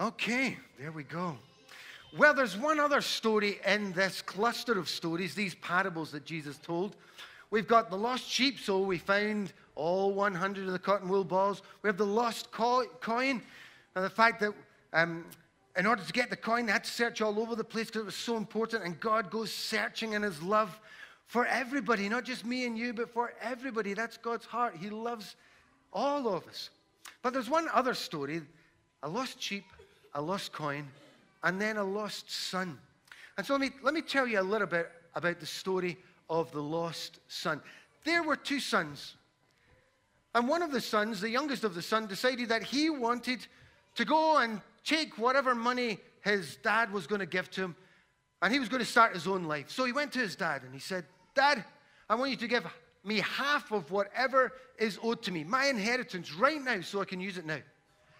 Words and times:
Okay, 0.00 0.56
there 0.78 0.92
we 0.92 1.02
go. 1.02 1.36
Well, 2.16 2.32
there's 2.32 2.56
one 2.56 2.80
other 2.80 3.02
story 3.02 3.60
in 3.66 3.92
this 3.92 4.22
cluster 4.22 4.78
of 4.78 4.88
stories, 4.88 5.34
these 5.34 5.54
parables 5.56 6.10
that 6.12 6.24
Jesus 6.24 6.56
told. 6.56 6.96
We've 7.50 7.68
got 7.68 7.90
the 7.90 7.98
lost 7.98 8.26
sheep, 8.26 8.58
so 8.58 8.80
we 8.80 8.96
found 8.96 9.52
all 9.74 10.14
100 10.14 10.66
of 10.66 10.72
the 10.72 10.78
cotton 10.78 11.10
wool 11.10 11.22
balls. 11.22 11.60
We 11.82 11.88
have 11.88 11.98
the 11.98 12.06
lost 12.06 12.50
co- 12.50 12.86
coin, 13.02 13.42
and 13.94 14.02
the 14.02 14.08
fact 14.08 14.40
that 14.40 14.54
um, 14.94 15.26
in 15.76 15.84
order 15.84 16.02
to 16.02 16.12
get 16.14 16.30
the 16.30 16.36
coin, 16.36 16.64
they 16.64 16.72
had 16.72 16.84
to 16.84 16.90
search 16.90 17.20
all 17.20 17.38
over 17.38 17.54
the 17.54 17.62
place 17.62 17.88
because 17.88 18.00
it 18.00 18.06
was 18.06 18.14
so 18.14 18.38
important. 18.38 18.84
And 18.84 18.98
God 19.00 19.30
goes 19.30 19.52
searching 19.52 20.14
in 20.14 20.22
His 20.22 20.40
love 20.42 20.80
for 21.26 21.44
everybody, 21.44 22.08
not 22.08 22.24
just 22.24 22.46
me 22.46 22.64
and 22.64 22.78
you, 22.78 22.94
but 22.94 23.10
for 23.10 23.34
everybody. 23.42 23.92
That's 23.92 24.16
God's 24.16 24.46
heart. 24.46 24.76
He 24.80 24.88
loves 24.88 25.36
all 25.92 26.26
of 26.26 26.46
us. 26.48 26.70
But 27.20 27.34
there's 27.34 27.50
one 27.50 27.68
other 27.74 27.92
story 27.92 28.40
a 29.02 29.08
lost 29.08 29.40
sheep, 29.40 29.64
a 30.14 30.22
lost 30.22 30.52
coin, 30.52 30.88
and 31.42 31.60
then 31.60 31.76
a 31.76 31.84
lost 31.84 32.30
son. 32.30 32.78
And 33.36 33.46
so 33.46 33.54
let 33.54 33.60
me, 33.60 33.70
let 33.82 33.94
me 33.94 34.02
tell 34.02 34.26
you 34.26 34.40
a 34.40 34.42
little 34.42 34.66
bit 34.66 34.90
about 35.14 35.40
the 35.40 35.46
story 35.46 35.96
of 36.28 36.50
the 36.52 36.62
lost 36.62 37.20
son. 37.28 37.60
There 38.04 38.22
were 38.22 38.36
two 38.36 38.60
sons. 38.60 39.16
And 40.34 40.46
one 40.46 40.62
of 40.62 40.70
the 40.70 40.80
sons, 40.80 41.20
the 41.20 41.28
youngest 41.28 41.64
of 41.64 41.74
the 41.74 41.82
son, 41.82 42.06
decided 42.06 42.48
that 42.50 42.62
he 42.62 42.88
wanted 42.88 43.46
to 43.96 44.04
go 44.04 44.38
and 44.38 44.60
take 44.84 45.18
whatever 45.18 45.54
money 45.54 45.98
his 46.22 46.56
dad 46.56 46.92
was 46.92 47.06
going 47.06 47.20
to 47.20 47.26
give 47.26 47.50
to 47.52 47.62
him, 47.62 47.76
and 48.42 48.52
he 48.52 48.58
was 48.58 48.68
going 48.68 48.80
to 48.80 48.88
start 48.88 49.14
his 49.14 49.26
own 49.26 49.44
life. 49.44 49.70
So 49.70 49.84
he 49.84 49.92
went 49.92 50.12
to 50.12 50.18
his 50.18 50.36
dad 50.36 50.62
and 50.62 50.72
he 50.72 50.80
said, 50.80 51.04
Dad, 51.34 51.64
I 52.08 52.14
want 52.14 52.30
you 52.30 52.36
to 52.38 52.48
give 52.48 52.66
me 53.04 53.20
half 53.20 53.72
of 53.72 53.90
whatever 53.90 54.52
is 54.78 54.98
owed 55.02 55.22
to 55.22 55.32
me, 55.32 55.44
my 55.44 55.66
inheritance 55.66 56.34
right 56.34 56.62
now, 56.62 56.80
so 56.80 57.00
I 57.00 57.04
can 57.04 57.20
use 57.20 57.38
it 57.38 57.46
now. 57.46 57.58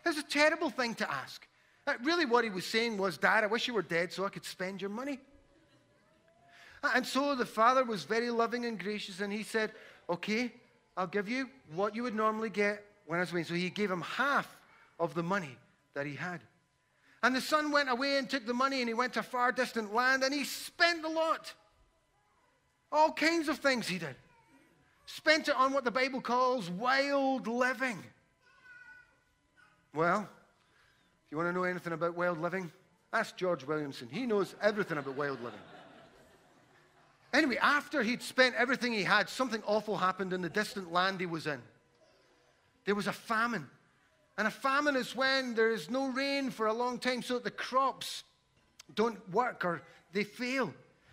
It's 0.05 0.19
a 0.19 0.23
terrible 0.23 0.71
thing 0.71 0.95
to 0.97 1.11
ask. 1.11 1.47
Really, 2.03 2.25
what 2.25 2.45
he 2.45 2.51
was 2.51 2.67
saying 2.67 2.99
was, 2.99 3.19
Dad, 3.19 3.43
I 3.43 3.49
wish 3.49 3.67
you 3.67 3.75
were 3.75 3.83
dead 3.83 4.13
so 4.13 4.25
I 4.25 4.29
could 4.29 4.45
spend 4.45 4.81
your 4.81 4.91
money. 4.91 5.19
And 6.95 7.05
so 7.07 7.35
the 7.35 7.47
father 7.47 7.85
was 7.85 8.05
very 8.05 8.31
loving 8.31 8.65
and 8.65 8.79
gracious, 8.79 9.21
and 9.21 9.33
he 9.33 9.43
said, 9.43 9.73
Okay, 10.09 10.53
I'll 10.97 11.07
give 11.07 11.29
you 11.29 11.49
what 11.75 11.95
you 11.95 12.03
would 12.03 12.15
normally 12.15 12.51
get 12.51 12.85
when 13.07 13.19
I 13.19 13.23
was 13.23 13.33
away. 13.33 13.43
So 13.43 13.55
he 13.55 13.71
gave 13.71 13.91
him 13.91 14.03
half 14.03 14.57
of 14.99 15.15
the 15.15 15.23
money 15.23 15.57
that 15.95 16.07
he 16.07 16.15
had. 16.15 16.41
And 17.23 17.35
the 17.35 17.41
son 17.41 17.71
went 17.71 17.91
away 17.91 18.17
and 18.17 18.29
took 18.29 18.47
the 18.47 18.55
money, 18.55 18.81
and 18.81 18.89
he 18.89 18.95
went 18.95 19.15
to 19.15 19.23
far 19.23 19.53
distant 19.53 19.95
land, 19.95 20.23
and 20.23 20.33
he 20.33 20.45
spent 20.45 21.05
a 21.05 21.09
lot. 21.09 21.53
All 22.93 23.13
kinds 23.13 23.49
of 23.49 23.59
things 23.59 23.87
he 23.87 23.99
did. 23.99 24.17
Spent 25.07 25.49
it 25.49 25.57
on 25.57 25.73
what 25.73 25.85
the 25.85 25.91
Bible 25.91 26.21
calls 26.21 26.71
wild 26.71 27.47
living. 27.47 27.99
Well, 29.95 30.29
you 31.31 31.37
want 31.37 31.49
to 31.49 31.53
know 31.53 31.65
anything 31.65 31.93
about 31.93 32.17
wild 32.17 32.41
living, 32.41 32.71
ask 33.13 33.37
George 33.37 33.65
Williamson. 33.65 34.09
He 34.11 34.27
knows 34.27 34.55
everything 34.61 34.99
about 34.99 35.17
wild 35.17 35.43
living. 35.43 35.61
Anyway, 37.33 37.57
after 37.63 38.03
he'd 38.03 38.23
spent 38.23 38.57
everything 38.57 38.93
he 38.93 39.05
had, 39.05 39.29
something 39.29 39.63
awful 39.65 39.97
happened 39.97 40.33
in 40.33 40.43
the 40.43 40.49
distant 40.49 40.93
land 40.93 41.21
he 41.21 41.27
was 41.27 41.47
in. 41.47 41.61
There 42.85 42.97
was 42.97 43.07
a 43.07 43.13
famine. 43.13 43.69
And 44.37 44.49
a 44.49 44.51
famine 44.51 44.97
is 44.97 45.15
when 45.15 45.55
there 45.55 45.71
is 45.71 45.91
no 45.91 46.09
rain 46.09 46.51
for 46.51 46.67
a 46.67 46.73
long 46.73 46.99
time, 46.99 47.23
so 47.23 47.35
that 47.35 47.45
the 47.45 47.51
crops 47.51 48.25
don't 48.95 49.17
work 49.31 49.65
or 49.65 49.83
they 50.13 50.25
fail. 50.25 50.73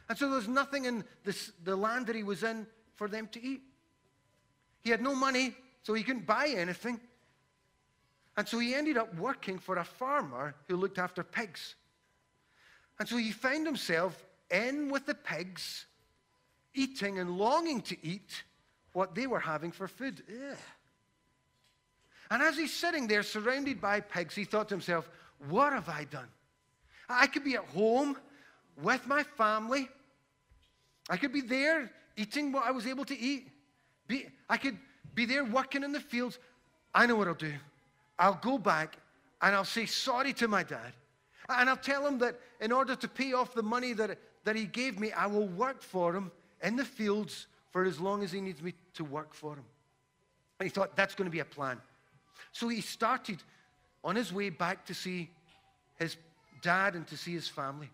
And 0.10 0.18
so 0.18 0.32
there's 0.32 0.48
nothing 0.48 0.86
in 0.86 1.04
this, 1.24 1.52
the 1.64 1.76
land 1.76 2.08
that 2.08 2.16
he 2.16 2.24
was 2.24 2.42
in 2.42 2.66
for 2.96 3.08
them 3.08 3.28
to 3.34 3.44
eat. 3.44 3.62
He 4.82 4.90
had 4.90 5.02
no 5.02 5.14
money, 5.14 5.54
so 5.84 5.94
he 5.94 6.04
couldn't 6.04 6.26
buy 6.26 6.48
anything. 6.56 7.00
And 8.38 8.48
so 8.48 8.60
he 8.60 8.76
ended 8.76 8.98
up 8.98 9.14
working 9.16 9.58
for 9.58 9.78
a 9.78 9.84
farmer 9.84 10.54
who 10.68 10.78
looked 10.78 11.00
after 11.00 11.24
pigs. 11.24 11.76
And 13.00 13.10
so 13.10 13.18
he 13.18 13.32
found 13.32 13.66
himself 13.66 14.24
in 14.52 14.90
with 14.90 15.08
the 15.08 15.16
pigs, 15.16 15.88
eating 16.76 17.18
and 17.18 17.38
longing 17.38 17.82
to 17.82 17.98
eat 18.06 18.44
what 18.94 19.16
they 19.16 19.26
were 19.26 19.40
having 19.40 19.72
for 19.72 19.88
food. 19.88 20.24
Ugh. 20.30 20.58
And 22.30 22.44
as 22.44 22.58
he's 22.58 22.74
sitting 22.74 23.08
there 23.08 23.24
surrounded 23.24 23.82
by 23.82 24.02
pigs, 24.02 24.36
he 24.36 24.44
thought 24.44 24.70
to 24.70 24.76
himself, 24.76 25.10
What 25.50 25.74
have 25.74 25.90
I 25.90 26.04
done? 26.04 26.28
I 27.10 27.28
could 27.28 27.44
be 27.44 27.56
at 27.56 27.64
home 27.66 28.18
with 28.82 29.08
my 29.08 29.24
family. 29.24 29.90
I 31.10 31.18
could 31.18 31.32
be 31.32 31.42
there 31.42 31.90
eating 32.16 32.52
what 32.52 32.66
I 32.66 32.72
was 32.72 32.86
able 32.86 33.06
to 33.06 33.18
eat. 33.18 33.48
Be, 34.08 34.28
I 34.50 34.58
could 34.58 34.78
be 35.16 35.26
there 35.26 35.46
working 35.46 35.84
in 35.84 35.92
the 35.92 36.00
fields. 36.00 36.38
I 36.94 37.06
know 37.06 37.16
what 37.16 37.28
I'll 37.28 37.34
do. 37.34 37.54
I'll 38.20 38.40
go 38.42 38.58
back 38.58 38.98
and 39.42 39.56
I'll 39.56 39.66
say 39.66 39.86
sorry 39.86 40.34
to 40.34 40.48
my 40.48 40.64
dad. 40.64 40.94
And 41.50 41.70
I'll 41.70 41.78
tell 41.78 42.06
him 42.06 42.18
that 42.20 42.40
in 42.60 42.72
order 42.72 42.96
to 42.96 43.08
pay 43.08 43.34
off 43.34 43.54
the 43.54 43.64
money 43.64 43.94
that, 43.94 44.18
that 44.44 44.56
he 44.56 44.66
gave 44.66 45.00
me, 45.00 45.12
I 45.12 45.28
will 45.28 45.48
work 45.48 45.82
for 45.82 46.14
him 46.14 46.32
in 46.62 46.76
the 46.76 46.86
fields 46.86 47.48
for 47.72 47.86
as 47.86 48.00
long 48.00 48.24
as 48.24 48.32
he 48.32 48.42
needs 48.42 48.62
me 48.62 48.74
to 48.96 49.04
work 49.04 49.34
for 49.34 49.54
him. 49.54 49.64
And 50.60 50.68
he 50.68 50.74
thought 50.74 50.96
that's 50.96 51.16
going 51.16 51.28
to 51.28 51.32
be 51.32 51.40
a 51.40 51.46
plan. 51.46 51.80
So 52.52 52.68
he 52.68 52.82
started 52.82 53.42
on 54.04 54.16
his 54.16 54.34
way 54.34 54.50
back 54.50 54.86
to 54.88 54.94
see 54.94 55.30
his 56.00 56.18
dad 56.62 56.96
and 56.96 57.08
to 57.08 57.18
see 57.18 57.34
his 57.34 57.48
family. 57.48 57.90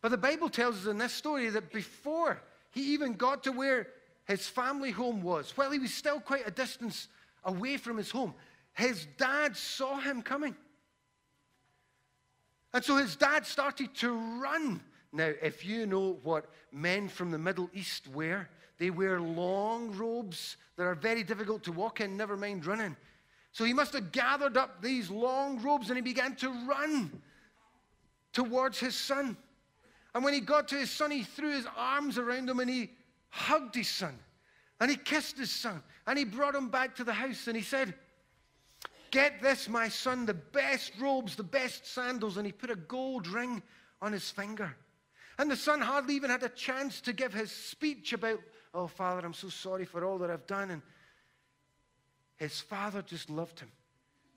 But 0.00 0.10
the 0.10 0.18
Bible 0.18 0.48
tells 0.48 0.82
us 0.82 0.86
in 0.86 0.98
this 0.98 1.12
story 1.12 1.48
that 1.50 1.72
before 1.72 2.40
he 2.70 2.94
even 2.94 3.14
got 3.14 3.44
to 3.44 3.52
where 3.52 3.88
his 4.26 4.46
family 4.46 4.90
home 4.90 5.22
was, 5.22 5.56
while 5.56 5.70
he 5.70 5.78
was 5.78 5.92
still 5.92 6.20
quite 6.20 6.46
a 6.46 6.50
distance 6.50 7.08
away 7.44 7.76
from 7.76 7.96
his 7.96 8.10
home, 8.10 8.34
his 8.74 9.06
dad 9.16 9.56
saw 9.56 9.98
him 9.98 10.22
coming. 10.22 10.54
And 12.72 12.84
so 12.84 12.96
his 12.96 13.16
dad 13.16 13.46
started 13.46 13.94
to 13.96 14.12
run. 14.12 14.80
Now, 15.12 15.30
if 15.40 15.64
you 15.64 15.86
know 15.86 16.18
what 16.24 16.46
men 16.72 17.08
from 17.08 17.30
the 17.30 17.38
Middle 17.38 17.70
East 17.72 18.08
wear, 18.08 18.50
they 18.78 18.90
wear 18.90 19.20
long 19.20 19.92
robes 19.96 20.56
that 20.76 20.82
are 20.82 20.96
very 20.96 21.22
difficult 21.22 21.62
to 21.64 21.72
walk 21.72 22.00
in, 22.00 22.16
never 22.16 22.36
mind 22.36 22.66
running. 22.66 22.96
So 23.52 23.64
he 23.64 23.72
must 23.72 23.92
have 23.92 24.10
gathered 24.10 24.56
up 24.56 24.82
these 24.82 25.08
long 25.08 25.62
robes 25.62 25.88
and 25.88 25.96
he 25.96 26.02
began 26.02 26.34
to 26.36 26.48
run 26.66 27.22
towards 28.32 28.80
his 28.80 28.96
son. 28.96 29.36
And 30.12 30.24
when 30.24 30.34
he 30.34 30.40
got 30.40 30.66
to 30.68 30.76
his 30.76 30.90
son, 30.90 31.12
he 31.12 31.22
threw 31.22 31.52
his 31.52 31.66
arms 31.76 32.18
around 32.18 32.50
him 32.50 32.58
and 32.58 32.68
he 32.68 32.90
hugged 33.28 33.76
his 33.76 33.88
son. 33.88 34.18
And 34.80 34.90
he 34.90 34.96
kissed 34.96 35.38
his 35.38 35.52
son. 35.52 35.80
And 36.08 36.18
he 36.18 36.24
brought 36.24 36.56
him 36.56 36.68
back 36.68 36.96
to 36.96 37.04
the 37.04 37.12
house 37.12 37.46
and 37.46 37.56
he 37.56 37.62
said, 37.62 37.94
Get 39.14 39.40
this, 39.40 39.68
my 39.68 39.88
son, 39.88 40.26
the 40.26 40.34
best 40.34 40.90
robes, 40.98 41.36
the 41.36 41.44
best 41.44 41.86
sandals. 41.86 42.36
And 42.36 42.44
he 42.44 42.50
put 42.50 42.68
a 42.68 42.74
gold 42.74 43.28
ring 43.28 43.62
on 44.02 44.12
his 44.12 44.28
finger. 44.28 44.74
And 45.38 45.48
the 45.48 45.56
son 45.56 45.80
hardly 45.80 46.16
even 46.16 46.30
had 46.30 46.42
a 46.42 46.48
chance 46.48 47.00
to 47.02 47.12
give 47.12 47.32
his 47.32 47.52
speech 47.52 48.12
about, 48.12 48.40
Oh, 48.74 48.88
Father, 48.88 49.24
I'm 49.24 49.32
so 49.32 49.48
sorry 49.48 49.84
for 49.84 50.04
all 50.04 50.18
that 50.18 50.32
I've 50.32 50.48
done. 50.48 50.72
And 50.72 50.82
his 52.38 52.60
father 52.60 53.02
just 53.02 53.30
loved 53.30 53.60
him 53.60 53.70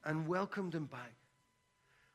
and 0.05 0.27
welcomed 0.27 0.75
him 0.75 0.85
back. 0.85 1.16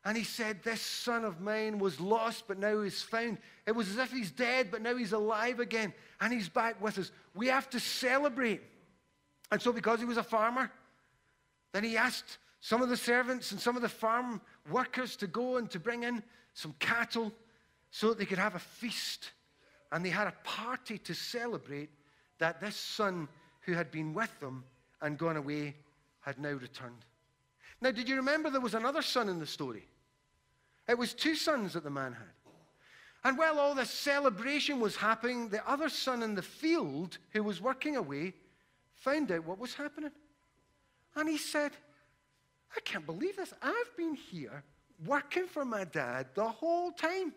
And 0.05 0.17
he 0.17 0.23
said, 0.23 0.63
This 0.63 0.81
son 0.81 1.25
of 1.25 1.41
mine 1.41 1.81
was 1.81 1.99
lost, 1.99 2.45
but 2.47 2.61
now 2.61 2.81
he's 2.83 3.03
found. 3.03 3.39
It 3.67 3.73
was 3.73 3.89
as 3.89 3.99
if 3.99 4.13
he's 4.13 4.31
dead, 4.31 4.69
but 4.71 4.83
now 4.83 4.95
he's 4.95 5.13
alive 5.13 5.59
again. 5.59 5.93
And 6.21 6.33
he's 6.33 6.49
back 6.49 6.81
with 6.81 6.97
us. 6.97 7.11
We 7.35 7.49
have 7.49 7.69
to 7.71 7.81
celebrate. 7.81 8.63
And 9.51 9.61
so, 9.61 9.73
because 9.73 9.99
he 9.99 10.07
was 10.07 10.17
a 10.17 10.23
farmer, 10.23 10.71
then 11.73 11.83
he 11.83 11.97
asked 11.97 12.39
some 12.63 12.81
of 12.81 12.89
the 12.89 12.97
servants 12.97 13.51
and 13.51 13.61
some 13.61 13.75
of 13.75 13.83
the 13.83 13.89
farm 13.89 14.41
workers 14.71 15.17
to 15.17 15.27
go 15.27 15.57
and 15.57 15.69
to 15.73 15.81
bring 15.81 16.05
in 16.05 16.23
some 16.55 16.73
cattle 16.79 17.33
so 17.91 18.09
that 18.09 18.19
they 18.19 18.25
could 18.25 18.39
have 18.39 18.55
a 18.55 18.61
feast. 18.61 19.33
And 19.91 20.05
they 20.05 20.11
had 20.11 20.29
a 20.29 20.35
party 20.45 20.97
to 20.99 21.13
celebrate 21.13 21.91
that 22.39 22.61
this 22.61 22.77
son 22.77 23.27
who 23.63 23.73
had 23.73 23.91
been 23.91 24.15
with 24.15 24.31
them 24.39 24.63
and 25.01 25.19
gone 25.19 25.37
away 25.37 25.75
had 26.21 26.39
now 26.39 26.53
returned. 26.53 27.05
Now, 27.81 27.91
did 27.91 28.09
you 28.09 28.15
remember 28.15 28.49
there 28.49 28.61
was 28.61 28.75
another 28.75 29.03
son 29.03 29.29
in 29.29 29.41
the 29.41 29.47
story? 29.47 29.85
It 30.89 30.97
was 30.97 31.15
two 31.15 31.35
sons 31.35 31.73
that 31.73 31.83
the 31.83 31.91
man 31.91 32.13
had. 32.13 32.29
And 33.25 33.37
while 33.37 33.59
all 33.59 33.75
this 33.75 33.91
celebration 33.91 34.79
was 34.79 34.95
happening, 34.95 35.49
the 35.49 35.69
other 35.69 35.89
son 35.89 36.23
in 36.23 36.37
the 36.37 36.43
field 36.43 37.19
who 37.33 37.43
was 37.43 37.61
working 37.61 37.97
away 37.97 38.35
found 38.95 39.33
out 39.33 39.45
what 39.45 39.59
was 39.59 39.75
happening. 39.75 40.13
And 41.17 41.29
he 41.29 41.39
said, 41.39 41.73
I 42.77 42.81
can't 42.81 43.07
believe 43.07 43.37
this. 43.37 43.53
I've 43.63 43.97
been 43.97 44.15
here 44.15 44.63
working 45.05 45.47
for 45.47 45.65
my 45.65 45.85
dad 45.85 46.27
the 46.35 46.49
whole 46.49 46.93
time. 46.93 47.33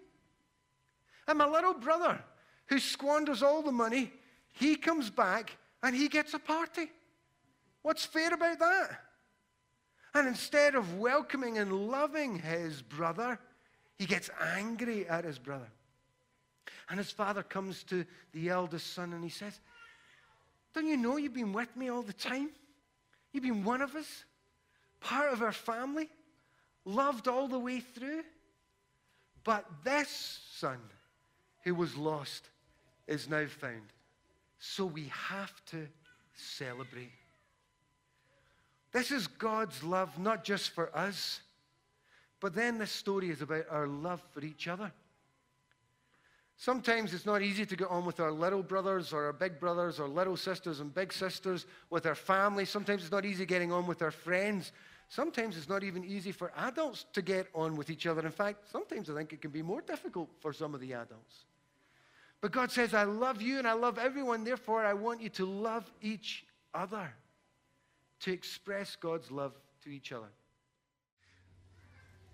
And 1.27 1.37
my 1.37 1.47
little 1.47 1.73
brother, 1.73 2.23
who 2.67 2.79
squanders 2.79 3.41
all 3.41 3.61
the 3.61 3.71
money, 3.71 4.11
he 4.51 4.75
comes 4.75 5.09
back 5.09 5.57
and 5.83 5.95
he 5.95 6.07
gets 6.07 6.33
a 6.33 6.39
party. 6.39 6.89
What's 7.81 8.05
fair 8.05 8.33
about 8.33 8.59
that? 8.59 9.01
And 10.13 10.27
instead 10.27 10.75
of 10.75 10.97
welcoming 10.97 11.57
and 11.57 11.89
loving 11.89 12.39
his 12.39 12.81
brother, 12.81 13.37
he 13.97 14.05
gets 14.05 14.29
angry 14.55 15.07
at 15.07 15.25
his 15.25 15.37
brother. 15.37 15.67
And 16.89 16.97
his 16.97 17.11
father 17.11 17.43
comes 17.43 17.83
to 17.85 18.05
the 18.31 18.49
eldest 18.49 18.93
son 18.93 19.13
and 19.13 19.23
he 19.23 19.29
says, 19.29 19.59
Don't 20.73 20.87
you 20.87 20.97
know 20.97 21.17
you've 21.17 21.33
been 21.33 21.53
with 21.53 21.75
me 21.75 21.89
all 21.89 22.01
the 22.01 22.13
time? 22.13 22.49
You've 23.33 23.43
been 23.43 23.63
one 23.63 23.81
of 23.81 23.95
us 23.95 24.23
part 25.05 25.31
of 25.31 25.41
our 25.41 25.51
family. 25.51 26.09
loved 26.87 27.27
all 27.27 27.47
the 27.47 27.59
way 27.59 27.79
through. 27.79 28.23
But 29.43 29.65
this 29.83 30.39
son 30.53 30.77
who 31.63 31.73
was 31.73 31.95
lost 31.95 32.49
is 33.07 33.29
now 33.29 33.45
found. 33.47 33.93
So 34.59 34.85
we 34.85 35.11
have 35.29 35.53
to 35.67 35.87
celebrate. 36.35 37.11
This 38.91 39.11
is 39.11 39.27
God's 39.27 39.83
love, 39.83 40.17
not 40.19 40.43
just 40.43 40.71
for 40.71 40.95
us, 40.95 41.41
but 42.39 42.55
then 42.55 42.77
this 42.77 42.91
story 42.91 43.29
is 43.29 43.41
about 43.41 43.65
our 43.69 43.87
love 43.87 44.21
for 44.31 44.43
each 44.43 44.67
other. 44.67 44.91
Sometimes 46.57 47.13
it's 47.13 47.25
not 47.25 47.41
easy 47.41 47.65
to 47.65 47.75
get 47.75 47.89
on 47.89 48.05
with 48.05 48.19
our 48.19 48.31
little 48.31 48.63
brothers 48.63 49.11
or 49.11 49.25
our 49.25 49.33
big 49.33 49.59
brothers 49.59 49.99
or 49.99 50.07
little 50.07 50.37
sisters 50.37 50.79
and 50.79 50.93
big 50.93 51.11
sisters, 51.11 51.65
with 51.89 52.05
our 52.05 52.15
family. 52.15 52.63
Sometimes 52.63 53.03
it's 53.03 53.11
not 53.11 53.25
easy 53.25 53.45
getting 53.45 53.71
on 53.71 53.85
with 53.85 54.01
our 54.01 54.11
friends. 54.11 54.71
Sometimes 55.07 55.55
it's 55.57 55.69
not 55.69 55.83
even 55.83 56.03
easy 56.03 56.31
for 56.31 56.51
adults 56.57 57.05
to 57.13 57.21
get 57.21 57.47
on 57.53 57.75
with 57.75 57.89
each 57.89 58.05
other. 58.07 58.25
In 58.25 58.31
fact, 58.31 58.69
sometimes 58.71 59.09
I 59.09 59.15
think 59.15 59.33
it 59.33 59.41
can 59.41 59.51
be 59.51 59.61
more 59.61 59.81
difficult 59.81 60.29
for 60.39 60.51
some 60.51 60.73
of 60.73 60.81
the 60.81 60.93
adults. 60.93 61.45
But 62.41 62.51
God 62.51 62.71
says, 62.71 62.93
I 62.93 63.03
love 63.03 63.41
you 63.41 63.57
and 63.57 63.67
I 63.67 63.73
love 63.73 63.97
everyone, 63.97 64.43
therefore 64.43 64.85
I 64.85 64.93
want 64.93 65.21
you 65.21 65.29
to 65.29 65.45
love 65.45 65.89
each 66.01 66.45
other, 66.73 67.13
to 68.21 68.31
express 68.31 68.95
God's 68.95 69.31
love 69.31 69.53
to 69.83 69.89
each 69.89 70.11
other. 70.11 70.29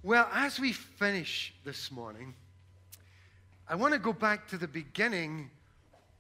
Well, 0.04 0.28
as 0.34 0.60
we 0.60 0.74
finish 0.74 1.54
this 1.64 1.92
morning, 1.92 2.34
I 3.68 3.76
want 3.76 3.94
to 3.94 4.00
go 4.00 4.14
back 4.14 4.48
to 4.48 4.58
the 4.58 4.68
beginning 4.68 5.52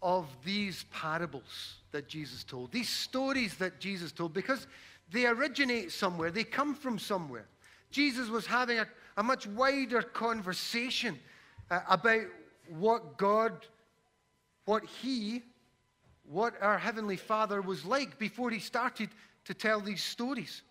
of 0.02 0.28
these 0.46 0.86
parables 0.92 1.76
that 1.92 2.08
Jesus 2.08 2.44
told, 2.44 2.72
these 2.72 2.90
stories 2.90 3.56
that 3.56 3.80
Jesus 3.80 4.12
told, 4.12 4.34
because 4.34 4.68
they 5.12 5.26
originate 5.26 5.92
somewhere, 5.92 6.32
they 6.32 6.44
come 6.44 6.74
from 6.74 6.98
somewhere. 6.98 7.46
Jesus 7.92 8.30
was 8.30 8.46
having 8.46 8.80
a, 8.80 8.88
a 9.18 9.24
much 9.24 9.46
wider 9.48 10.02
conversation 10.02 11.20
uh, 11.70 11.82
about 11.90 12.24
what 12.80 13.18
God, 13.18 13.54
what 14.66 14.86
He, 14.86 15.44
what 16.24 16.54
our 16.62 16.78
Heavenly 16.78 17.18
Father 17.18 17.62
was 17.62 17.84
like 17.84 18.18
before 18.18 18.50
He 18.50 18.60
started 18.60 19.10
to 19.46 19.54
tell 19.54 19.82
these 19.82 20.04
stories. 20.04 20.62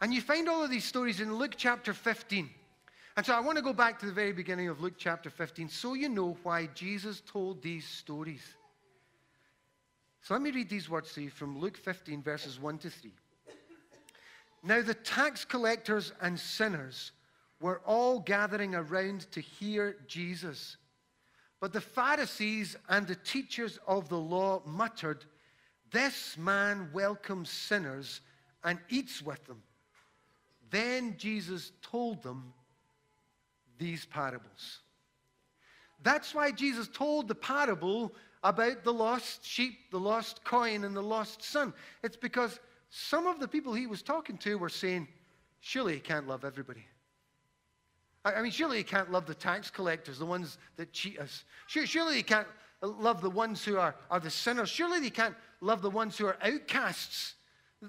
And 0.00 0.12
you 0.12 0.20
find 0.20 0.48
all 0.48 0.64
of 0.64 0.70
these 0.70 0.84
stories 0.84 1.20
in 1.20 1.36
Luke 1.36 1.54
chapter 1.56 1.94
15. 1.94 2.50
And 3.16 3.24
so 3.24 3.34
I 3.34 3.40
want 3.40 3.56
to 3.56 3.62
go 3.62 3.72
back 3.72 4.00
to 4.00 4.06
the 4.06 4.12
very 4.12 4.32
beginning 4.32 4.68
of 4.68 4.80
Luke 4.80 4.94
chapter 4.96 5.30
15 5.30 5.68
so 5.68 5.94
you 5.94 6.08
know 6.08 6.36
why 6.42 6.66
Jesus 6.74 7.22
told 7.30 7.62
these 7.62 7.86
stories. 7.86 8.42
So 10.22 10.34
let 10.34 10.42
me 10.42 10.52
read 10.52 10.68
these 10.68 10.88
words 10.88 11.12
to 11.14 11.22
you 11.22 11.30
from 11.30 11.58
Luke 11.58 11.76
15, 11.76 12.22
verses 12.22 12.60
1 12.60 12.78
to 12.78 12.90
3. 12.90 13.12
Now 14.62 14.80
the 14.80 14.94
tax 14.94 15.44
collectors 15.44 16.12
and 16.20 16.38
sinners 16.38 17.10
were 17.60 17.80
all 17.84 18.20
gathering 18.20 18.76
around 18.76 19.28
to 19.32 19.40
hear 19.40 19.96
Jesus. 20.06 20.76
But 21.60 21.72
the 21.72 21.80
Pharisees 21.80 22.76
and 22.88 23.04
the 23.04 23.16
teachers 23.16 23.80
of 23.88 24.08
the 24.08 24.18
law 24.18 24.62
muttered, 24.64 25.24
This 25.90 26.38
man 26.38 26.90
welcomes 26.92 27.50
sinners 27.50 28.20
and 28.62 28.78
eats 28.88 29.22
with 29.22 29.44
them. 29.46 29.60
Then 30.70 31.16
Jesus 31.18 31.72
told 31.82 32.22
them 32.22 32.52
these 33.76 34.06
parables. 34.06 34.78
That's 36.00 36.32
why 36.32 36.52
Jesus 36.52 36.88
told 36.88 37.26
the 37.26 37.34
parable 37.34 38.14
about 38.42 38.84
the 38.84 38.92
lost 38.92 39.44
sheep, 39.44 39.90
the 39.90 40.00
lost 40.00 40.44
coin, 40.44 40.84
and 40.84 40.96
the 40.96 41.02
lost 41.02 41.42
son. 41.42 41.72
It's 42.02 42.16
because 42.16 42.60
some 42.90 43.26
of 43.26 43.40
the 43.40 43.48
people 43.48 43.72
he 43.74 43.86
was 43.86 44.02
talking 44.02 44.38
to 44.38 44.58
were 44.58 44.68
saying, 44.68 45.08
Surely 45.60 45.94
he 45.94 46.00
can't 46.00 46.26
love 46.26 46.44
everybody. 46.44 46.84
I 48.24 48.42
mean, 48.42 48.50
surely 48.50 48.78
he 48.78 48.84
can't 48.84 49.10
love 49.12 49.26
the 49.26 49.34
tax 49.34 49.70
collectors, 49.70 50.18
the 50.18 50.26
ones 50.26 50.58
that 50.76 50.92
cheat 50.92 51.18
us. 51.20 51.44
Surely 51.66 52.16
he 52.16 52.22
can't 52.22 52.46
love 52.80 53.20
the 53.20 53.30
ones 53.30 53.64
who 53.64 53.76
are, 53.78 53.94
are 54.10 54.20
the 54.20 54.30
sinners. 54.30 54.68
Surely 54.68 55.00
he 55.00 55.10
can't 55.10 55.34
love 55.60 55.82
the 55.82 55.90
ones 55.90 56.18
who 56.18 56.26
are 56.26 56.36
outcasts 56.42 57.34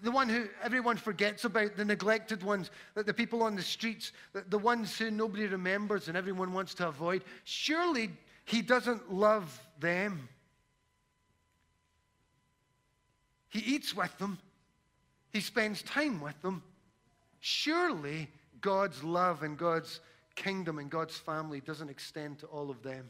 the 0.01 0.11
one 0.11 0.27
who 0.27 0.47
everyone 0.63 0.97
forgets 0.97 1.45
about, 1.45 1.75
the 1.75 1.85
neglected 1.85 2.41
ones, 2.41 2.71
the 2.95 3.13
people 3.13 3.43
on 3.43 3.55
the 3.55 3.61
streets, 3.61 4.11
the 4.49 4.57
ones 4.57 4.97
who 4.97 5.11
nobody 5.11 5.45
remembers 5.45 6.07
and 6.07 6.17
everyone 6.17 6.51
wants 6.51 6.73
to 6.73 6.87
avoid. 6.87 7.23
Surely 7.43 8.09
he 8.45 8.61
doesn't 8.63 9.13
love 9.13 9.61
them. 9.79 10.27
He 13.53 13.59
eats 13.59 13.95
with 13.95 14.17
them, 14.17 14.39
he 15.31 15.39
spends 15.39 15.83
time 15.83 16.19
with 16.19 16.41
them. 16.41 16.63
Surely 17.39 18.27
God's 18.61 19.03
love 19.03 19.43
and 19.43 19.55
God's 19.57 19.99
kingdom 20.35 20.79
and 20.79 20.89
God's 20.89 21.15
family 21.15 21.59
doesn't 21.59 21.89
extend 21.89 22.39
to 22.39 22.47
all 22.47 22.71
of 22.71 22.81
them. 22.81 23.07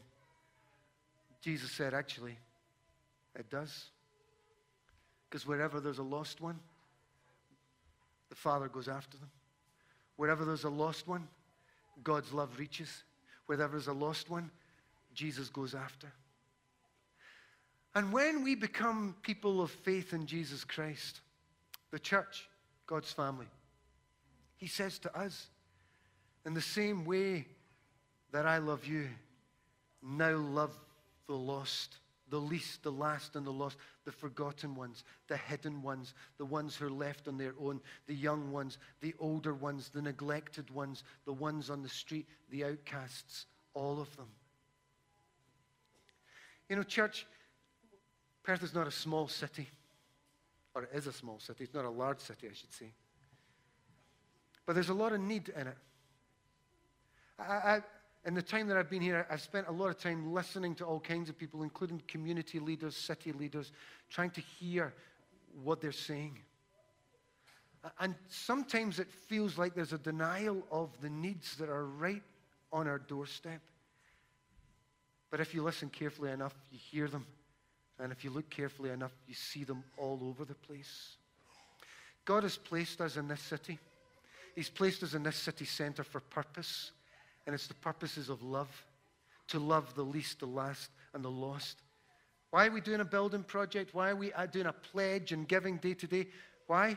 Jesus 1.40 1.70
said, 1.70 1.94
actually, 1.94 2.36
it 3.34 3.48
does. 3.48 3.86
Because 5.30 5.46
wherever 5.46 5.80
there's 5.80 5.98
a 5.98 6.02
lost 6.02 6.42
one, 6.42 6.60
the 8.28 8.36
Father 8.36 8.68
goes 8.68 8.86
after 8.86 9.16
them. 9.16 9.30
Wherever 10.16 10.44
there's 10.44 10.64
a 10.64 10.70
lost 10.70 11.08
one, 11.08 11.26
God's 12.02 12.34
love 12.34 12.58
reaches. 12.58 13.04
Wherever 13.46 13.72
there's 13.72 13.88
a 13.88 13.94
lost 13.94 14.28
one, 14.28 14.50
Jesus 15.14 15.48
goes 15.48 15.74
after. 15.74 16.08
And 17.94 18.12
when 18.12 18.42
we 18.42 18.54
become 18.54 19.14
people 19.22 19.60
of 19.60 19.70
faith 19.70 20.12
in 20.12 20.26
Jesus 20.26 20.64
Christ, 20.64 21.20
the 21.90 21.98
church, 21.98 22.48
God's 22.86 23.12
family, 23.12 23.46
He 24.56 24.66
says 24.66 24.98
to 25.00 25.16
us, 25.16 25.48
in 26.44 26.54
the 26.54 26.60
same 26.60 27.04
way 27.04 27.46
that 28.32 28.46
I 28.46 28.58
love 28.58 28.84
you, 28.84 29.08
now 30.02 30.36
love 30.36 30.72
the 31.26 31.34
lost 31.34 31.98
the 32.30 32.40
least, 32.40 32.82
the 32.82 32.90
last, 32.90 33.36
and 33.36 33.46
the 33.46 33.52
lost, 33.52 33.76
the 34.04 34.12
forgotten 34.12 34.74
ones, 34.74 35.04
the 35.28 35.36
hidden 35.36 35.82
ones, 35.82 36.14
the 36.38 36.44
ones 36.44 36.74
who 36.74 36.86
are 36.86 36.90
left 36.90 37.28
on 37.28 37.36
their 37.36 37.54
own, 37.60 37.80
the 38.06 38.14
young 38.14 38.50
ones, 38.50 38.78
the 39.02 39.14
older 39.18 39.54
ones, 39.54 39.90
the 39.90 40.02
neglected 40.02 40.70
ones, 40.70 41.04
the 41.26 41.32
ones 41.32 41.70
on 41.70 41.82
the 41.82 41.88
street, 41.88 42.26
the 42.50 42.64
outcasts, 42.64 43.46
all 43.74 44.00
of 44.00 44.14
them. 44.16 44.26
You 46.68 46.76
know, 46.76 46.82
church, 46.82 47.26
Perth 48.44 48.62
is 48.62 48.74
not 48.74 48.86
a 48.86 48.90
small 48.90 49.26
city, 49.26 49.68
or 50.74 50.82
it 50.84 50.90
is 50.94 51.06
a 51.06 51.12
small 51.12 51.40
city. 51.40 51.64
It's 51.64 51.74
not 51.74 51.86
a 51.86 51.90
large 51.90 52.20
city, 52.20 52.46
I 52.48 52.54
should 52.54 52.72
say. 52.72 52.92
But 54.66 54.74
there's 54.74 54.90
a 54.90 54.94
lot 54.94 55.12
of 55.12 55.20
need 55.20 55.48
in 55.48 55.66
it. 55.66 55.76
I, 57.38 57.42
I, 57.42 57.80
in 58.26 58.34
the 58.34 58.42
time 58.42 58.68
that 58.68 58.76
I've 58.76 58.90
been 58.90 59.02
here, 59.02 59.26
I've 59.30 59.40
spent 59.40 59.66
a 59.68 59.72
lot 59.72 59.88
of 59.88 59.98
time 59.98 60.32
listening 60.32 60.74
to 60.76 60.84
all 60.84 61.00
kinds 61.00 61.28
of 61.28 61.38
people, 61.38 61.62
including 61.62 62.02
community 62.06 62.58
leaders, 62.58 62.96
city 62.96 63.32
leaders, 63.32 63.72
trying 64.10 64.30
to 64.30 64.40
hear 64.40 64.94
what 65.62 65.80
they're 65.80 65.92
saying. 65.92 66.38
And 67.98 68.14
sometimes 68.28 68.98
it 68.98 69.10
feels 69.10 69.58
like 69.58 69.74
there's 69.74 69.92
a 69.92 69.98
denial 69.98 70.62
of 70.70 70.90
the 71.00 71.10
needs 71.10 71.56
that 71.56 71.68
are 71.68 71.84
right 71.84 72.22
on 72.72 72.88
our 72.88 72.98
doorstep. 72.98 73.60
But 75.30 75.40
if 75.40 75.54
you 75.54 75.62
listen 75.62 75.90
carefully 75.90 76.30
enough, 76.30 76.54
you 76.70 76.78
hear 76.78 77.08
them. 77.08 77.26
And 78.00 78.12
if 78.12 78.24
you 78.24 78.30
look 78.30 78.50
carefully 78.50 78.90
enough, 78.90 79.12
you 79.26 79.34
see 79.34 79.64
them 79.64 79.84
all 79.96 80.18
over 80.22 80.44
the 80.44 80.54
place. 80.54 81.16
God 82.24 82.42
has 82.42 82.56
placed 82.56 83.00
us 83.00 83.16
in 83.16 83.28
this 83.28 83.40
city. 83.40 83.78
He's 84.54 84.70
placed 84.70 85.02
us 85.02 85.14
in 85.14 85.22
this 85.22 85.36
city 85.36 85.64
center 85.64 86.04
for 86.04 86.20
purpose 86.20 86.92
and 87.46 87.54
it's 87.54 87.66
the 87.66 87.74
purposes 87.74 88.28
of 88.28 88.42
love 88.42 88.68
to 89.48 89.58
love 89.58 89.94
the 89.94 90.02
least, 90.02 90.40
the 90.40 90.46
last, 90.46 90.90
and 91.12 91.24
the 91.24 91.30
lost. 91.30 91.82
Why 92.50 92.66
are 92.66 92.70
we 92.70 92.80
doing 92.80 93.00
a 93.00 93.04
building 93.04 93.42
project? 93.42 93.94
Why 93.94 94.10
are 94.10 94.16
we 94.16 94.32
uh, 94.32 94.46
doing 94.46 94.66
a 94.66 94.72
pledge 94.72 95.32
and 95.32 95.46
giving 95.46 95.76
day 95.76 95.94
to 95.94 96.06
day? 96.06 96.28
Why? 96.66 96.96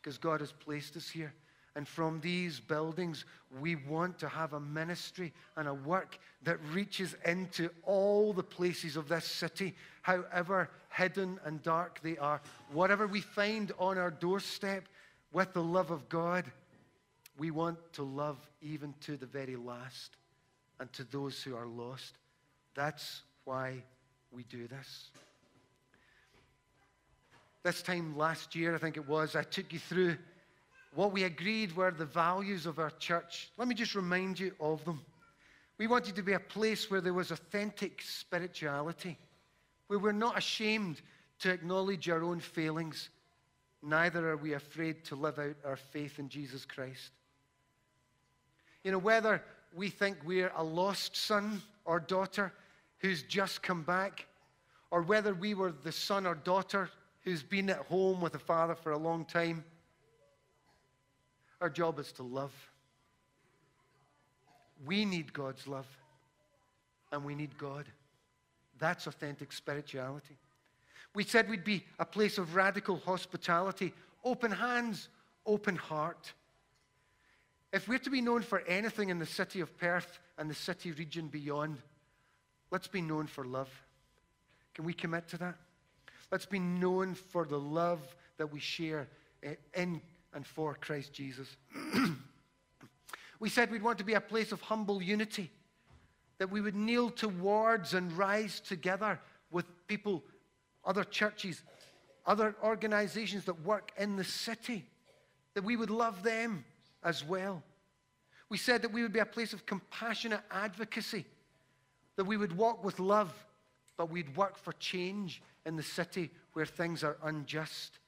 Because 0.00 0.18
God 0.18 0.40
has 0.40 0.52
placed 0.52 0.96
us 0.96 1.08
here. 1.08 1.32
And 1.76 1.86
from 1.86 2.20
these 2.20 2.58
buildings, 2.58 3.26
we 3.60 3.76
want 3.76 4.18
to 4.20 4.28
have 4.28 4.54
a 4.54 4.60
ministry 4.60 5.34
and 5.56 5.68
a 5.68 5.74
work 5.74 6.18
that 6.42 6.56
reaches 6.72 7.14
into 7.26 7.68
all 7.84 8.32
the 8.32 8.42
places 8.42 8.96
of 8.96 9.08
this 9.08 9.26
city, 9.26 9.74
however 10.00 10.70
hidden 10.88 11.38
and 11.44 11.62
dark 11.62 12.00
they 12.02 12.16
are. 12.16 12.40
Whatever 12.72 13.06
we 13.06 13.20
find 13.20 13.72
on 13.78 13.98
our 13.98 14.10
doorstep 14.10 14.84
with 15.32 15.52
the 15.52 15.62
love 15.62 15.90
of 15.90 16.08
God, 16.08 16.50
we 17.36 17.50
want 17.50 17.76
to 17.92 18.02
love 18.02 18.38
even 18.62 18.94
to 19.02 19.18
the 19.18 19.26
very 19.26 19.56
last 19.56 20.16
and 20.80 20.90
to 20.94 21.04
those 21.04 21.42
who 21.42 21.54
are 21.54 21.66
lost. 21.66 22.14
That's 22.74 23.20
why 23.44 23.82
we 24.32 24.44
do 24.44 24.66
this. 24.66 25.10
This 27.62 27.82
time 27.82 28.16
last 28.16 28.54
year, 28.54 28.74
I 28.74 28.78
think 28.78 28.96
it 28.96 29.06
was, 29.06 29.36
I 29.36 29.42
took 29.42 29.74
you 29.74 29.78
through 29.78 30.16
what 30.96 31.12
we 31.12 31.24
agreed 31.24 31.76
were 31.76 31.90
the 31.90 32.06
values 32.06 32.66
of 32.66 32.78
our 32.78 32.90
church. 32.90 33.50
Let 33.58 33.68
me 33.68 33.74
just 33.74 33.94
remind 33.94 34.40
you 34.40 34.52
of 34.58 34.84
them. 34.84 35.04
We 35.78 35.86
wanted 35.86 36.16
to 36.16 36.22
be 36.22 36.32
a 36.32 36.40
place 36.40 36.90
where 36.90 37.02
there 37.02 37.12
was 37.12 37.30
authentic 37.30 38.00
spirituality, 38.00 39.18
where 39.88 39.98
we're 39.98 40.12
not 40.12 40.38
ashamed 40.38 41.02
to 41.40 41.52
acknowledge 41.52 42.08
our 42.08 42.22
own 42.22 42.40
failings, 42.40 43.10
neither 43.82 44.30
are 44.30 44.38
we 44.38 44.54
afraid 44.54 45.04
to 45.04 45.16
live 45.16 45.38
out 45.38 45.56
our 45.66 45.76
faith 45.76 46.18
in 46.18 46.30
Jesus 46.30 46.64
Christ. 46.64 47.10
You 48.82 48.92
know, 48.92 48.98
whether 48.98 49.42
we 49.74 49.90
think 49.90 50.16
we're 50.24 50.52
a 50.56 50.64
lost 50.64 51.14
son 51.14 51.60
or 51.84 52.00
daughter 52.00 52.54
who's 53.00 53.22
just 53.22 53.62
come 53.62 53.82
back, 53.82 54.26
or 54.90 55.02
whether 55.02 55.34
we 55.34 55.52
were 55.52 55.72
the 55.72 55.92
son 55.92 56.26
or 56.26 56.36
daughter 56.36 56.88
who's 57.20 57.42
been 57.42 57.68
at 57.68 57.80
home 57.80 58.22
with 58.22 58.32
the 58.32 58.38
father 58.38 58.74
for 58.74 58.92
a 58.92 58.98
long 58.98 59.26
time, 59.26 59.62
our 61.60 61.70
job 61.70 61.98
is 61.98 62.12
to 62.12 62.22
love. 62.22 62.52
We 64.84 65.04
need 65.04 65.32
God's 65.32 65.66
love, 65.66 65.86
and 67.10 67.24
we 67.24 67.34
need 67.34 67.56
God. 67.56 67.86
That's 68.78 69.06
authentic 69.06 69.52
spirituality. 69.52 70.36
We 71.14 71.24
said 71.24 71.48
we'd 71.48 71.64
be 71.64 71.84
a 71.98 72.04
place 72.04 72.36
of 72.36 72.54
radical 72.54 72.98
hospitality, 72.98 73.94
open 74.22 74.50
hands, 74.50 75.08
open 75.46 75.76
heart. 75.76 76.32
If 77.72 77.88
we're 77.88 77.98
to 78.00 78.10
be 78.10 78.20
known 78.20 78.42
for 78.42 78.60
anything 78.60 79.08
in 79.08 79.18
the 79.18 79.26
city 79.26 79.60
of 79.60 79.76
Perth 79.78 80.18
and 80.36 80.50
the 80.50 80.54
city 80.54 80.92
region 80.92 81.28
beyond, 81.28 81.78
let's 82.70 82.88
be 82.88 83.00
known 83.00 83.26
for 83.26 83.44
love. 83.46 83.70
Can 84.74 84.84
we 84.84 84.92
commit 84.92 85.26
to 85.28 85.38
that? 85.38 85.54
Let's 86.30 86.46
be 86.46 86.58
known 86.58 87.14
for 87.14 87.46
the 87.46 87.58
love 87.58 88.00
that 88.36 88.52
we 88.52 88.60
share 88.60 89.08
eh, 89.42 89.54
in 89.74 90.02
and 90.34 90.46
for 90.46 90.74
Christ 90.74 91.12
Jesus. 91.12 91.56
we 93.40 93.48
said 93.48 93.70
we'd 93.70 93.82
want 93.82 93.98
to 93.98 94.04
be 94.04 94.14
a 94.14 94.20
place 94.20 94.52
of 94.52 94.60
humble 94.60 95.02
unity, 95.02 95.50
that 96.38 96.50
we 96.50 96.60
would 96.60 96.76
kneel 96.76 97.10
towards 97.10 97.94
and 97.94 98.12
rise 98.12 98.60
together 98.60 99.18
with 99.50 99.66
people, 99.86 100.22
other 100.84 101.04
churches, 101.04 101.62
other 102.26 102.54
organizations 102.62 103.44
that 103.44 103.64
work 103.64 103.92
in 103.98 104.16
the 104.16 104.24
city, 104.24 104.84
that 105.54 105.64
we 105.64 105.76
would 105.76 105.90
love 105.90 106.22
them 106.22 106.64
as 107.02 107.24
well. 107.24 107.62
We 108.48 108.58
said 108.58 108.82
that 108.82 108.92
we 108.92 109.02
would 109.02 109.12
be 109.12 109.20
a 109.20 109.26
place 109.26 109.52
of 109.52 109.66
compassionate 109.66 110.40
advocacy, 110.50 111.24
that 112.16 112.24
we 112.24 112.36
would 112.36 112.56
walk 112.56 112.84
with 112.84 112.98
love, 113.00 113.32
but 113.96 114.10
we'd 114.10 114.36
work 114.36 114.58
for 114.58 114.72
change 114.74 115.42
in 115.64 115.76
the 115.76 115.82
city 115.82 116.30
where 116.52 116.66
things 116.66 117.02
are 117.02 117.16
unjust. 117.22 117.98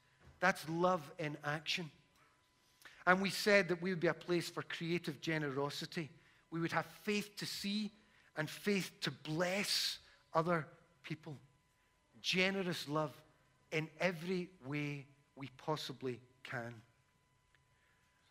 That's 0.40 0.68
love 0.68 1.02
in 1.18 1.36
action. 1.44 1.90
And 3.08 3.22
we 3.22 3.30
said 3.30 3.68
that 3.68 3.80
we 3.80 3.88
would 3.88 4.00
be 4.00 4.08
a 4.08 4.14
place 4.14 4.50
for 4.50 4.60
creative 4.60 5.22
generosity. 5.22 6.10
We 6.50 6.60
would 6.60 6.72
have 6.72 6.84
faith 7.04 7.38
to 7.38 7.46
see 7.46 7.90
and 8.36 8.50
faith 8.50 8.90
to 9.00 9.10
bless 9.10 9.96
other 10.34 10.66
people. 11.02 11.38
Generous 12.20 12.86
love 12.86 13.14
in 13.72 13.88
every 13.98 14.50
way 14.66 15.06
we 15.36 15.48
possibly 15.56 16.20
can. 16.44 16.74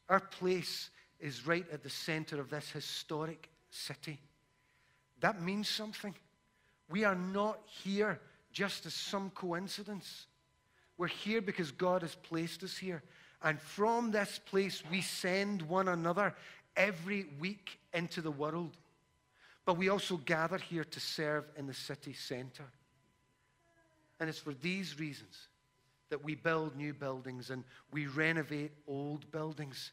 Our 0.09 0.19
place 0.19 0.91
is 1.19 1.47
right 1.47 1.65
at 1.73 1.81
the 1.81 1.89
center 1.89 2.39
of 2.39 2.51
this 2.51 2.69
historic 2.69 3.49
city. 3.71 4.19
That 5.21 5.41
means 5.41 5.67
something. 5.67 6.13
We 6.87 7.03
are 7.03 7.15
not 7.15 7.61
here 7.65 8.19
just 8.51 8.85
as 8.85 8.93
some 8.93 9.31
coincidence. 9.31 10.27
We're 10.99 11.07
here 11.07 11.41
because 11.41 11.71
God 11.71 12.03
has 12.03 12.13
placed 12.13 12.61
us 12.61 12.77
here. 12.77 13.01
And 13.43 13.59
from 13.59 14.11
this 14.11 14.39
place, 14.39 14.83
we 14.89 15.01
send 15.01 15.61
one 15.63 15.87
another 15.87 16.33
every 16.75 17.27
week 17.39 17.79
into 17.93 18.21
the 18.21 18.31
world. 18.31 18.77
But 19.65 19.77
we 19.77 19.89
also 19.89 20.17
gather 20.17 20.57
here 20.57 20.85
to 20.85 20.99
serve 20.99 21.45
in 21.55 21.67
the 21.67 21.73
city 21.73 22.13
center. 22.13 22.65
And 24.19 24.29
it's 24.29 24.39
for 24.39 24.53
these 24.53 24.99
reasons 24.99 25.49
that 26.09 26.23
we 26.23 26.35
build 26.35 26.75
new 26.75 26.93
buildings 26.93 27.49
and 27.49 27.63
we 27.91 28.07
renovate 28.07 28.71
old 28.87 29.29
buildings. 29.31 29.91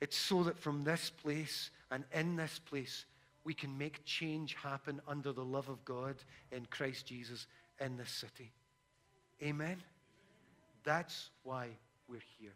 It's 0.00 0.16
so 0.16 0.42
that 0.44 0.58
from 0.58 0.84
this 0.84 1.10
place 1.10 1.70
and 1.90 2.04
in 2.12 2.36
this 2.36 2.58
place, 2.58 3.04
we 3.44 3.54
can 3.54 3.76
make 3.76 4.04
change 4.04 4.54
happen 4.54 5.00
under 5.06 5.32
the 5.32 5.44
love 5.44 5.68
of 5.68 5.84
God 5.84 6.16
in 6.50 6.66
Christ 6.66 7.06
Jesus 7.06 7.46
in 7.80 7.96
this 7.96 8.10
city. 8.10 8.52
Amen? 9.42 9.76
That's 10.82 11.30
why 11.42 11.68
we're 12.08 12.22
here. 12.38 12.54